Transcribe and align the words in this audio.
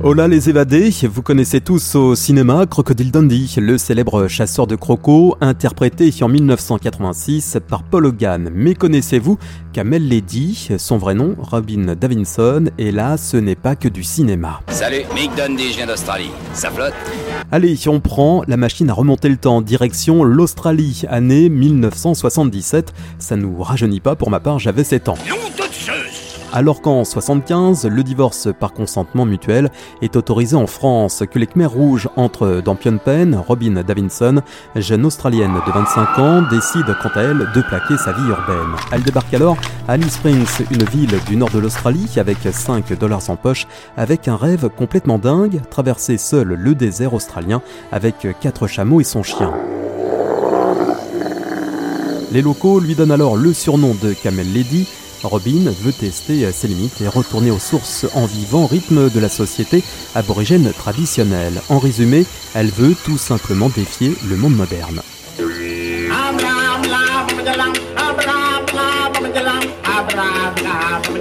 Hola 0.00 0.26
les 0.26 0.48
évadés, 0.48 0.90
vous 1.04 1.22
connaissez 1.22 1.60
tous 1.60 1.94
au 1.94 2.16
cinéma 2.16 2.66
Crocodile 2.66 3.12
Dundee, 3.12 3.54
le 3.58 3.78
célèbre 3.78 4.26
chasseur 4.26 4.66
de 4.66 4.74
crocos, 4.74 5.36
interprété 5.40 6.12
en 6.22 6.28
1986 6.28 7.58
par 7.68 7.84
Paul 7.84 8.06
Hogan. 8.06 8.50
Mais 8.52 8.74
connaissez-vous 8.74 9.38
Kamel 9.72 10.08
Lady, 10.08 10.70
son 10.76 10.98
vrai 10.98 11.14
nom, 11.14 11.36
Robin 11.38 11.94
Davinson, 11.94 12.64
et 12.78 12.90
là 12.90 13.16
ce 13.16 13.36
n'est 13.36 13.54
pas 13.54 13.76
que 13.76 13.88
du 13.88 14.02
cinéma. 14.02 14.60
Salut, 14.68 15.02
Mick 15.14 15.34
Dundee, 15.36 15.70
je 15.70 15.76
viens 15.76 15.86
d'Australie. 15.86 16.30
Ça 16.52 16.70
flotte? 16.70 16.94
Allez, 17.52 17.78
on 17.86 18.00
prend 18.00 18.42
la 18.48 18.56
machine 18.56 18.90
à 18.90 18.94
remonter 18.94 19.28
le 19.28 19.36
temps, 19.36 19.60
direction 19.60 20.24
l'Australie, 20.24 21.04
année 21.08 21.48
1977. 21.48 22.92
Ça 23.20 23.36
nous 23.36 23.62
rajeunit 23.62 24.00
pas, 24.00 24.16
pour 24.16 24.30
ma 24.30 24.40
part 24.40 24.58
j'avais 24.58 24.84
7 24.84 25.10
ans. 25.10 25.18
Alors 26.54 26.82
qu'en 26.82 27.02
75, 27.02 27.86
le 27.86 28.02
divorce 28.02 28.48
par 28.52 28.74
consentement 28.74 29.24
mutuel 29.24 29.70
est 30.02 30.16
autorisé 30.16 30.54
en 30.54 30.66
France, 30.66 31.22
que 31.30 31.38
les 31.38 31.46
Khmers 31.46 31.70
rouges 31.70 32.10
entrent 32.16 32.60
dans 32.62 32.74
Penh, 32.74 33.34
Robin 33.34 33.82
Davinson, 33.82 34.42
jeune 34.76 35.06
australienne 35.06 35.54
de 35.66 35.72
25 35.72 36.18
ans, 36.18 36.42
décide 36.50 36.94
quant 37.02 37.08
à 37.14 37.22
elle 37.22 37.48
de 37.54 37.62
plaquer 37.62 37.96
sa 37.96 38.12
vie 38.12 38.28
urbaine. 38.28 38.76
Elle 38.92 39.02
débarque 39.02 39.32
alors 39.32 39.56
à 39.88 39.92
Alice 39.92 40.12
Springs, 40.12 40.66
une 40.70 40.84
ville 40.84 41.18
du 41.26 41.36
nord 41.36 41.48
de 41.48 41.58
l'Australie, 41.58 42.10
avec 42.18 42.36
5 42.42 42.98
dollars 42.98 43.30
en 43.30 43.36
poche, 43.36 43.66
avec 43.96 44.28
un 44.28 44.36
rêve 44.36 44.68
complètement 44.68 45.18
dingue, 45.18 45.62
traverser 45.70 46.18
seule 46.18 46.48
le 46.48 46.74
désert 46.74 47.14
australien 47.14 47.62
avec 47.92 48.26
4 48.40 48.66
chameaux 48.66 49.00
et 49.00 49.04
son 49.04 49.22
chien. 49.22 49.54
Les 52.30 52.42
locaux 52.42 52.78
lui 52.78 52.94
donnent 52.94 53.10
alors 53.10 53.36
le 53.36 53.52
surnom 53.54 53.94
de 54.02 54.12
Camel 54.12 54.52
Lady, 54.52 54.86
Robin 55.22 55.70
veut 55.82 55.92
tester 55.92 56.50
ses 56.52 56.68
limites 56.68 57.00
et 57.00 57.08
retourner 57.08 57.50
aux 57.50 57.58
sources 57.58 58.06
en 58.14 58.26
vivant 58.26 58.66
rythme 58.66 59.10
de 59.10 59.20
la 59.20 59.28
société 59.28 59.82
aborigène 60.14 60.72
traditionnelle. 60.72 61.62
En 61.68 61.78
résumé, 61.78 62.24
elle 62.54 62.70
veut 62.70 62.94
tout 63.04 63.18
simplement 63.18 63.68
défier 63.68 64.14
le 64.28 64.36
monde 64.36 64.56
moderne. 64.56 65.02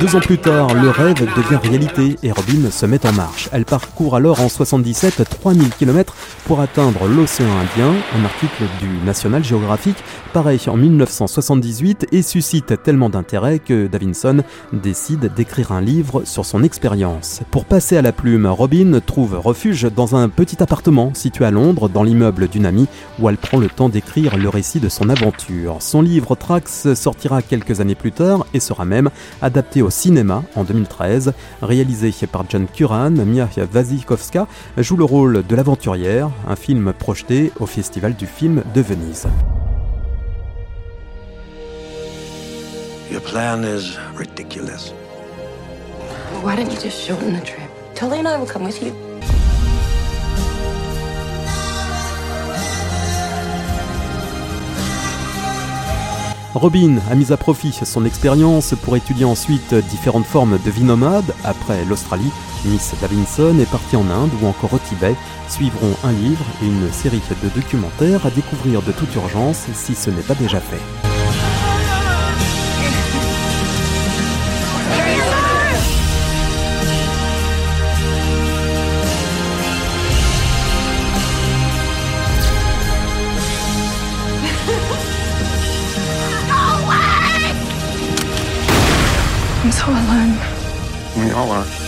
Deux 0.00 0.16
ans 0.16 0.20
plus 0.20 0.38
tard, 0.38 0.74
le 0.74 0.90
rêve 0.90 1.14
devient 1.14 1.58
réalité 1.62 2.16
et 2.22 2.32
Robin 2.32 2.70
se 2.70 2.84
met 2.86 3.06
en 3.06 3.12
marche. 3.12 3.48
Elle 3.52 3.64
parcourt 3.64 4.16
alors 4.16 4.40
en 4.40 4.48
77 4.48 5.22
3000 5.40 5.70
km 5.70 6.14
pour 6.46 6.60
atteindre 6.60 7.06
l'océan 7.06 7.46
Indien, 7.46 7.94
un 8.14 8.24
article 8.24 8.64
du 8.80 8.88
National 9.04 9.44
Geographic 9.44 9.96
paraît 10.32 10.58
en 10.68 10.76
1978 10.76 12.08
et 12.12 12.22
suscite 12.22 12.82
tellement 12.82 13.08
d'intérêt 13.08 13.60
que 13.60 13.86
Davinson 13.86 14.42
décide 14.72 15.32
d'écrire 15.32 15.72
un 15.72 15.80
livre 15.80 16.24
sur 16.24 16.44
son 16.44 16.62
expérience. 16.62 17.40
Pour 17.50 17.64
passer 17.64 17.96
à 17.96 18.02
la 18.02 18.12
plume, 18.12 18.46
Robin 18.46 19.00
trouve 19.04 19.38
refuge 19.38 19.84
dans 19.94 20.16
un 20.16 20.28
petit 20.28 20.62
appartement 20.62 21.12
situé 21.14 21.44
à 21.44 21.50
Londres, 21.50 21.88
dans 21.88 22.02
l'immeuble 22.02 22.48
d'une 22.48 22.66
amie, 22.66 22.88
où 23.20 23.28
elle 23.28 23.36
prend 23.36 23.58
le 23.58 23.68
temps 23.68 23.88
d'écrire 23.88 24.36
le 24.36 24.48
récit 24.48 24.80
de 24.80 24.88
son 24.88 25.08
aventure. 25.08 25.76
Son 25.80 26.02
livre 26.02 26.34
Trax 26.34 26.94
sortira 26.94 27.42
quelques 27.42 27.80
années 27.80 27.94
plus 27.94 28.12
tard 28.12 28.44
et 28.54 28.60
sera 28.64 28.84
même 28.84 29.10
adapté 29.42 29.82
au 29.82 29.90
cinéma 29.90 30.42
en 30.56 30.64
2013, 30.64 31.32
réalisé 31.62 32.12
par 32.30 32.44
John 32.48 32.66
Curran. 32.66 33.10
Mia 33.10 33.48
Wasikowska 33.72 34.46
joue 34.78 34.96
le 34.96 35.04
rôle 35.04 35.44
de 35.46 35.56
l'aventurière, 35.56 36.30
un 36.48 36.56
film 36.56 36.92
projeté 36.92 37.52
au 37.60 37.66
Festival 37.66 38.14
du 38.14 38.26
film 38.26 38.62
de 38.74 38.80
Venise. 38.80 39.26
Your 43.10 43.22
plan 43.22 43.62
is 43.62 43.96
ridiculous. 44.16 44.92
Why 46.42 46.56
don't 46.56 46.70
you 46.70 46.80
just 46.80 47.00
shorten 47.00 47.32
the 47.32 47.44
trip? 47.44 47.70
Tully 47.94 48.18
and 48.18 48.26
I 48.26 48.36
will 48.36 48.46
come 48.46 48.64
with 48.64 48.82
you. 48.82 49.13
Robin 56.54 56.98
a 57.10 57.16
mis 57.16 57.32
à 57.32 57.36
profit 57.36 57.72
son 57.72 58.04
expérience 58.04 58.74
pour 58.84 58.96
étudier 58.96 59.24
ensuite 59.24 59.74
différentes 59.74 60.24
formes 60.24 60.58
de 60.64 60.70
vie 60.70 60.84
nomade. 60.84 61.34
Après 61.42 61.84
l'Australie, 61.84 62.30
Miss 62.64 62.94
Davinson 63.00 63.58
est 63.58 63.70
partie 63.70 63.96
en 63.96 64.08
Inde 64.08 64.30
ou 64.40 64.46
encore 64.46 64.72
au 64.72 64.78
Tibet. 64.78 65.16
Suivront 65.48 65.94
un 66.04 66.12
livre 66.12 66.44
et 66.62 66.66
une 66.66 66.92
série 66.92 67.22
de 67.42 67.48
documentaires 67.48 68.24
à 68.24 68.30
découvrir 68.30 68.82
de 68.82 68.92
toute 68.92 69.14
urgence 69.16 69.66
si 69.74 69.96
ce 69.96 70.10
n'est 70.10 70.22
pas 70.22 70.34
déjà 70.34 70.60
fait. 70.60 71.13
I'm 89.64 89.72
so 89.72 89.86
alone. 89.88 90.36
We 91.16 91.30
all 91.32 91.50
are. 91.50 91.83